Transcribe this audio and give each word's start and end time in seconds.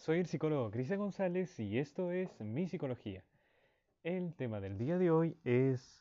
soy 0.00 0.18
el 0.18 0.26
psicólogo 0.26 0.70
Cristian 0.70 0.98
González 0.98 1.60
y 1.60 1.76
esto 1.76 2.10
es 2.10 2.40
Mi 2.40 2.66
Psicología. 2.66 3.22
El 4.02 4.34
tema 4.34 4.58
del 4.58 4.78
día 4.78 4.96
de 4.96 5.10
hoy 5.10 5.36
es 5.44 6.00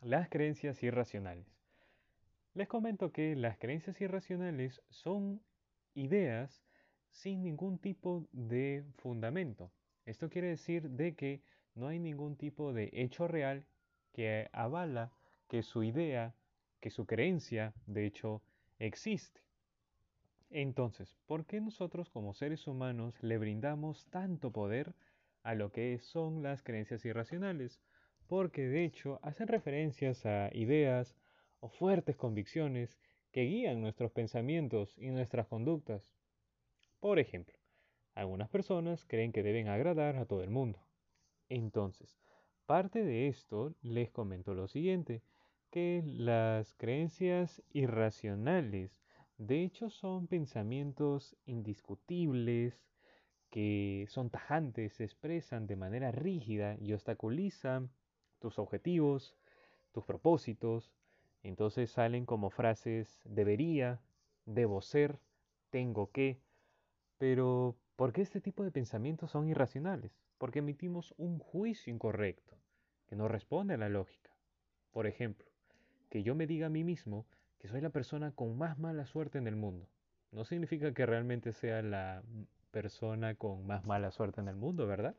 las 0.00 0.28
creencias 0.28 0.80
irracionales. 0.84 1.44
Les 2.54 2.68
comento 2.68 3.10
que 3.10 3.34
las 3.34 3.58
creencias 3.58 4.00
irracionales 4.00 4.80
son 4.90 5.42
ideas 5.94 6.62
sin 7.10 7.42
ningún 7.42 7.80
tipo 7.80 8.28
de 8.30 8.84
fundamento. 8.98 9.72
Esto 10.04 10.30
quiere 10.30 10.46
decir 10.50 10.88
de 10.90 11.16
que 11.16 11.42
no 11.74 11.88
hay 11.88 11.98
ningún 11.98 12.36
tipo 12.36 12.72
de 12.72 12.90
hecho 12.92 13.26
real 13.26 13.66
que 14.12 14.48
avala 14.52 15.10
que 15.48 15.64
su 15.64 15.82
idea, 15.82 16.36
que 16.78 16.90
su 16.90 17.06
creencia, 17.06 17.74
de 17.86 18.06
hecho, 18.06 18.40
existe. 18.78 19.45
Entonces, 20.50 21.16
¿por 21.26 21.44
qué 21.44 21.60
nosotros 21.60 22.08
como 22.08 22.32
seres 22.32 22.66
humanos 22.66 23.20
le 23.22 23.36
brindamos 23.36 24.06
tanto 24.06 24.52
poder 24.52 24.94
a 25.42 25.54
lo 25.54 25.72
que 25.72 25.98
son 25.98 26.42
las 26.42 26.62
creencias 26.62 27.04
irracionales? 27.04 27.80
Porque 28.28 28.62
de 28.62 28.84
hecho 28.84 29.18
hacen 29.22 29.48
referencias 29.48 30.24
a 30.24 30.50
ideas 30.52 31.16
o 31.60 31.68
fuertes 31.68 32.16
convicciones 32.16 32.96
que 33.32 33.42
guían 33.42 33.80
nuestros 33.80 34.12
pensamientos 34.12 34.96
y 34.96 35.10
nuestras 35.10 35.46
conductas. 35.48 36.12
Por 37.00 37.18
ejemplo, 37.18 37.58
algunas 38.14 38.48
personas 38.48 39.04
creen 39.04 39.32
que 39.32 39.42
deben 39.42 39.68
agradar 39.68 40.16
a 40.16 40.26
todo 40.26 40.42
el 40.42 40.50
mundo. 40.50 40.80
Entonces, 41.48 42.18
parte 42.66 43.04
de 43.04 43.28
esto 43.28 43.74
les 43.82 44.10
comento 44.10 44.54
lo 44.54 44.68
siguiente, 44.68 45.22
que 45.70 46.02
las 46.04 46.74
creencias 46.74 47.62
irracionales 47.72 48.98
de 49.38 49.64
hecho, 49.64 49.90
son 49.90 50.26
pensamientos 50.26 51.36
indiscutibles 51.44 52.86
que 53.50 54.06
son 54.08 54.30
tajantes, 54.30 54.94
se 54.94 55.04
expresan 55.04 55.66
de 55.66 55.76
manera 55.76 56.10
rígida 56.10 56.76
y 56.80 56.92
obstaculizan 56.94 57.90
tus 58.38 58.58
objetivos, 58.58 59.36
tus 59.92 60.04
propósitos. 60.04 60.90
Entonces 61.42 61.90
salen 61.90 62.24
como 62.26 62.50
frases 62.50 63.20
debería, 63.24 64.00
debo 64.46 64.80
ser, 64.80 65.18
tengo 65.70 66.10
que. 66.10 66.40
Pero, 67.18 67.76
¿por 67.96 68.12
qué 68.12 68.22
este 68.22 68.40
tipo 68.40 68.64
de 68.64 68.70
pensamientos 68.70 69.30
son 69.30 69.48
irracionales? 69.48 70.12
Porque 70.38 70.58
emitimos 70.60 71.14
un 71.18 71.38
juicio 71.38 71.92
incorrecto, 71.92 72.56
que 73.06 73.16
no 73.16 73.28
responde 73.28 73.74
a 73.74 73.78
la 73.78 73.88
lógica. 73.88 74.30
Por 74.92 75.06
ejemplo, 75.06 75.46
que 76.10 76.22
yo 76.22 76.34
me 76.34 76.46
diga 76.46 76.66
a 76.66 76.70
mí 76.70 76.84
mismo 76.84 77.26
que 77.58 77.68
soy 77.68 77.80
la 77.80 77.90
persona 77.90 78.32
con 78.32 78.56
más 78.56 78.78
mala 78.78 79.06
suerte 79.06 79.38
en 79.38 79.46
el 79.46 79.56
mundo. 79.56 79.88
No 80.32 80.44
significa 80.44 80.92
que 80.92 81.06
realmente 81.06 81.52
sea 81.52 81.82
la 81.82 82.22
persona 82.70 83.34
con 83.34 83.66
más 83.66 83.84
mala 83.86 84.10
suerte 84.10 84.40
en 84.40 84.48
el 84.48 84.56
mundo, 84.56 84.86
¿verdad? 84.86 85.16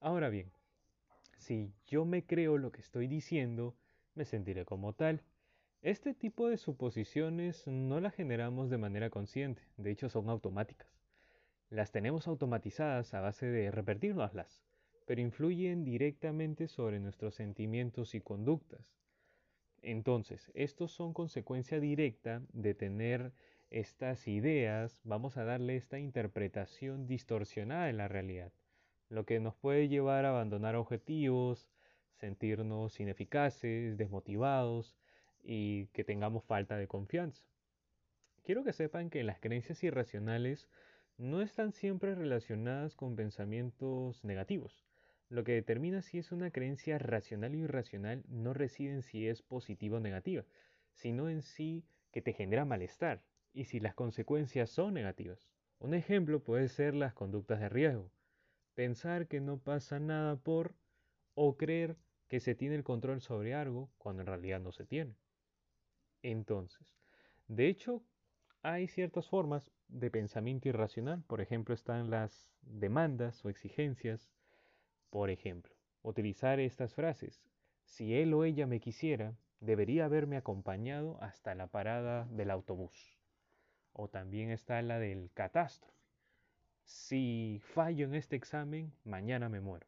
Ahora 0.00 0.28
bien, 0.28 0.50
si 1.38 1.72
yo 1.86 2.04
me 2.04 2.24
creo 2.24 2.58
lo 2.58 2.72
que 2.72 2.80
estoy 2.80 3.06
diciendo, 3.06 3.76
me 4.14 4.24
sentiré 4.24 4.64
como 4.64 4.92
tal. 4.92 5.22
Este 5.82 6.14
tipo 6.14 6.48
de 6.48 6.56
suposiciones 6.56 7.66
no 7.66 8.00
las 8.00 8.14
generamos 8.14 8.70
de 8.70 8.78
manera 8.78 9.10
consciente, 9.10 9.62
de 9.76 9.90
hecho 9.90 10.08
son 10.08 10.28
automáticas. 10.28 10.88
Las 11.70 11.92
tenemos 11.92 12.26
automatizadas 12.26 13.14
a 13.14 13.20
base 13.20 13.46
de 13.46 13.70
repetirnoslas, 13.70 14.64
pero 15.06 15.20
influyen 15.20 15.84
directamente 15.84 16.66
sobre 16.66 16.98
nuestros 16.98 17.34
sentimientos 17.34 18.14
y 18.14 18.20
conductas. 18.20 18.96
Entonces, 19.86 20.50
estos 20.54 20.90
son 20.90 21.12
consecuencia 21.12 21.78
directa 21.78 22.42
de 22.52 22.74
tener 22.74 23.32
estas 23.70 24.26
ideas, 24.26 25.00
vamos 25.04 25.36
a 25.36 25.44
darle 25.44 25.76
esta 25.76 26.00
interpretación 26.00 27.06
distorsionada 27.06 27.88
en 27.88 27.98
la 27.98 28.08
realidad, 28.08 28.52
lo 29.10 29.24
que 29.24 29.38
nos 29.38 29.54
puede 29.54 29.86
llevar 29.86 30.24
a 30.24 30.30
abandonar 30.30 30.74
objetivos, 30.74 31.70
sentirnos 32.14 32.98
ineficaces, 32.98 33.96
desmotivados 33.96 34.96
y 35.44 35.86
que 35.92 36.02
tengamos 36.02 36.42
falta 36.42 36.76
de 36.76 36.88
confianza. 36.88 37.44
Quiero 38.42 38.64
que 38.64 38.72
sepan 38.72 39.08
que 39.08 39.22
las 39.22 39.38
creencias 39.38 39.84
irracionales 39.84 40.68
no 41.16 41.42
están 41.42 41.70
siempre 41.70 42.16
relacionadas 42.16 42.96
con 42.96 43.14
pensamientos 43.14 44.24
negativos. 44.24 44.84
Lo 45.28 45.42
que 45.42 45.52
determina 45.52 46.02
si 46.02 46.18
es 46.18 46.30
una 46.30 46.50
creencia 46.50 46.98
racional 46.98 47.54
o 47.54 47.58
irracional 47.58 48.24
no 48.28 48.54
reside 48.54 48.92
en 48.92 49.02
si 49.02 49.26
es 49.26 49.42
positiva 49.42 49.96
o 49.96 50.00
negativa, 50.00 50.44
sino 50.92 51.28
en 51.28 51.42
sí 51.42 51.84
que 52.12 52.22
te 52.22 52.32
genera 52.32 52.64
malestar 52.64 53.22
y 53.52 53.64
si 53.64 53.80
las 53.80 53.94
consecuencias 53.94 54.70
son 54.70 54.94
negativas. 54.94 55.50
Un 55.78 55.94
ejemplo 55.94 56.44
puede 56.44 56.68
ser 56.68 56.94
las 56.94 57.12
conductas 57.12 57.60
de 57.60 57.68
riesgo. 57.68 58.10
Pensar 58.74 59.26
que 59.26 59.40
no 59.40 59.58
pasa 59.58 59.98
nada 59.98 60.36
por 60.36 60.74
o 61.34 61.56
creer 61.56 61.96
que 62.28 62.40
se 62.40 62.54
tiene 62.54 62.76
el 62.76 62.84
control 62.84 63.20
sobre 63.20 63.54
algo 63.54 63.90
cuando 63.98 64.22
en 64.22 64.28
realidad 64.28 64.60
no 64.60 64.72
se 64.72 64.86
tiene. 64.86 65.16
Entonces, 66.22 66.96
de 67.48 67.68
hecho, 67.68 68.02
hay 68.62 68.88
ciertas 68.88 69.28
formas 69.28 69.70
de 69.88 70.10
pensamiento 70.10 70.68
irracional, 70.68 71.22
por 71.24 71.40
ejemplo, 71.40 71.74
están 71.74 72.10
las 72.10 72.48
demandas 72.62 73.44
o 73.44 73.48
exigencias 73.48 74.30
por 75.16 75.30
ejemplo, 75.30 75.74
utilizar 76.02 76.60
estas 76.60 76.92
frases. 76.92 77.42
Si 77.86 78.14
él 78.14 78.34
o 78.34 78.44
ella 78.44 78.66
me 78.66 78.80
quisiera, 78.80 79.34
debería 79.60 80.04
haberme 80.04 80.36
acompañado 80.36 81.16
hasta 81.22 81.54
la 81.54 81.68
parada 81.68 82.26
del 82.26 82.50
autobús. 82.50 83.18
O 83.94 84.08
también 84.08 84.50
está 84.50 84.82
la 84.82 84.98
del 84.98 85.30
catástrofe. 85.32 85.96
Si 86.84 87.62
fallo 87.62 88.04
en 88.04 88.14
este 88.14 88.36
examen, 88.36 88.92
mañana 89.04 89.48
me 89.48 89.62
muero. 89.62 89.86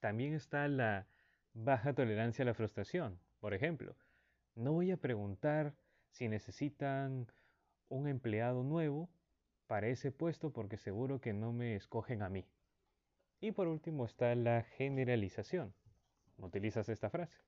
También 0.00 0.32
está 0.32 0.68
la 0.68 1.06
baja 1.52 1.92
tolerancia 1.92 2.44
a 2.44 2.46
la 2.46 2.54
frustración. 2.54 3.20
Por 3.40 3.52
ejemplo, 3.52 3.94
no 4.54 4.72
voy 4.72 4.90
a 4.90 4.96
preguntar 4.96 5.74
si 6.08 6.30
necesitan 6.30 7.26
un 7.90 8.08
empleado 8.08 8.62
nuevo 8.62 9.10
para 9.66 9.88
ese 9.88 10.12
puesto 10.12 10.50
porque 10.50 10.78
seguro 10.78 11.20
que 11.20 11.34
no 11.34 11.52
me 11.52 11.76
escogen 11.76 12.22
a 12.22 12.30
mí. 12.30 12.46
Y 13.40 13.52
por 13.52 13.68
último 13.68 14.04
está 14.04 14.34
la 14.34 14.62
generalización. 14.62 15.74
Utilizas 16.38 16.88
esta 16.88 17.10
frase. 17.10 17.38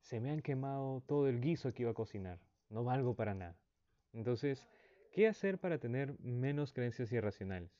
Se 0.00 0.20
me 0.20 0.30
han 0.30 0.40
quemado 0.40 1.02
todo 1.06 1.28
el 1.28 1.40
guiso 1.40 1.72
que 1.72 1.82
iba 1.82 1.90
a 1.90 1.94
cocinar. 1.94 2.38
No 2.70 2.84
valgo 2.84 3.14
para 3.14 3.34
nada. 3.34 3.56
Entonces, 4.12 4.66
¿qué 5.12 5.26
hacer 5.26 5.58
para 5.58 5.78
tener 5.78 6.18
menos 6.20 6.72
creencias 6.72 7.12
irracionales? 7.12 7.70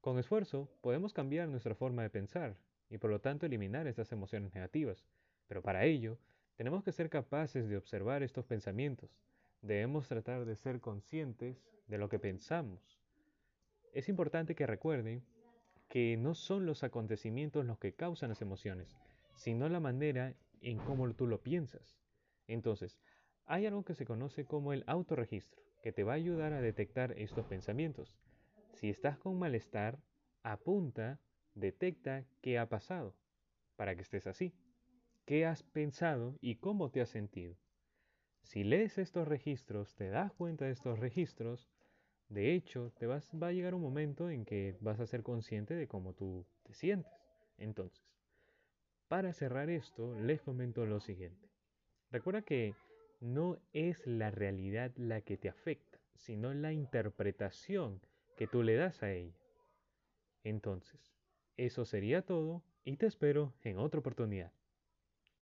Con 0.00 0.18
esfuerzo 0.18 0.70
podemos 0.80 1.12
cambiar 1.12 1.48
nuestra 1.48 1.74
forma 1.74 2.02
de 2.02 2.10
pensar 2.10 2.56
y 2.88 2.98
por 2.98 3.10
lo 3.10 3.20
tanto 3.20 3.46
eliminar 3.46 3.86
estas 3.86 4.12
emociones 4.12 4.54
negativas. 4.54 5.04
Pero 5.46 5.62
para 5.62 5.84
ello, 5.84 6.18
tenemos 6.56 6.84
que 6.84 6.92
ser 6.92 7.10
capaces 7.10 7.68
de 7.68 7.76
observar 7.76 8.22
estos 8.22 8.44
pensamientos. 8.44 9.10
Debemos 9.62 10.08
tratar 10.08 10.44
de 10.44 10.56
ser 10.56 10.80
conscientes 10.80 11.62
de 11.86 11.98
lo 11.98 12.08
que 12.08 12.18
pensamos. 12.18 12.98
Es 13.92 14.08
importante 14.08 14.54
que 14.54 14.66
recuerden 14.66 15.22
que 15.90 16.16
no 16.16 16.36
son 16.36 16.66
los 16.66 16.84
acontecimientos 16.84 17.66
los 17.66 17.78
que 17.80 17.92
causan 17.92 18.28
las 18.28 18.40
emociones, 18.40 18.96
sino 19.34 19.68
la 19.68 19.80
manera 19.80 20.34
en 20.62 20.78
cómo 20.78 21.12
tú 21.14 21.26
lo 21.26 21.42
piensas. 21.42 21.98
Entonces, 22.46 23.00
hay 23.44 23.66
algo 23.66 23.84
que 23.84 23.96
se 23.96 24.06
conoce 24.06 24.44
como 24.44 24.72
el 24.72 24.84
autorregistro, 24.86 25.60
que 25.82 25.90
te 25.90 26.04
va 26.04 26.12
a 26.12 26.16
ayudar 26.16 26.52
a 26.52 26.60
detectar 26.60 27.12
estos 27.18 27.44
pensamientos. 27.46 28.16
Si 28.74 28.88
estás 28.88 29.18
con 29.18 29.36
malestar, 29.36 29.98
apunta, 30.44 31.18
detecta 31.56 32.24
qué 32.40 32.60
ha 32.60 32.68
pasado, 32.68 33.16
para 33.74 33.96
que 33.96 34.02
estés 34.02 34.28
así. 34.28 34.54
¿Qué 35.24 35.44
has 35.44 35.64
pensado 35.64 36.36
y 36.40 36.56
cómo 36.56 36.90
te 36.90 37.00
has 37.00 37.08
sentido? 37.08 37.56
Si 38.42 38.62
lees 38.62 38.96
estos 38.96 39.26
registros, 39.26 39.96
te 39.96 40.08
das 40.08 40.32
cuenta 40.34 40.66
de 40.66 40.70
estos 40.70 41.00
registros, 41.00 41.68
de 42.30 42.54
hecho, 42.54 42.92
te 42.96 43.06
vas, 43.06 43.28
va 43.40 43.48
a 43.48 43.52
llegar 43.52 43.74
un 43.74 43.82
momento 43.82 44.30
en 44.30 44.44
que 44.44 44.76
vas 44.80 45.00
a 45.00 45.06
ser 45.06 45.24
consciente 45.24 45.74
de 45.74 45.88
cómo 45.88 46.14
tú 46.14 46.46
te 46.62 46.72
sientes. 46.72 47.12
Entonces, 47.58 48.06
para 49.08 49.32
cerrar 49.32 49.68
esto, 49.68 50.14
les 50.14 50.40
comento 50.40 50.86
lo 50.86 51.00
siguiente. 51.00 51.50
Recuerda 52.12 52.42
que 52.42 52.76
no 53.18 53.58
es 53.72 54.06
la 54.06 54.30
realidad 54.30 54.92
la 54.96 55.20
que 55.22 55.36
te 55.36 55.48
afecta, 55.48 55.98
sino 56.14 56.54
la 56.54 56.72
interpretación 56.72 58.00
que 58.36 58.46
tú 58.46 58.62
le 58.62 58.76
das 58.76 59.02
a 59.02 59.12
ella. 59.12 59.36
Entonces, 60.44 61.12
eso 61.56 61.84
sería 61.84 62.22
todo 62.22 62.62
y 62.84 62.96
te 62.96 63.06
espero 63.06 63.54
en 63.64 63.78
otra 63.78 63.98
oportunidad. 63.98 64.52